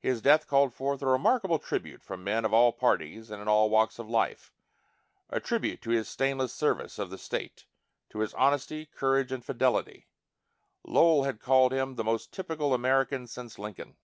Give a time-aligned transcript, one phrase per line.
[0.00, 3.70] His death called forth a remarkable tribute from men of all parties and in all
[3.70, 4.52] walks of life
[5.30, 7.64] a tribute to his stainless service of the state,
[8.10, 10.08] to his honesty, courage, and fidelity.
[10.82, 13.96] Lowell had called him "the most typical American since Lincoln."